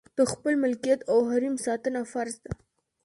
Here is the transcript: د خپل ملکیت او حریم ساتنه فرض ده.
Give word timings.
د 0.17 0.19
خپل 0.31 0.53
ملکیت 0.63 0.99
او 1.11 1.17
حریم 1.29 1.55
ساتنه 1.65 2.01
فرض 2.13 2.35
ده. 2.43 2.51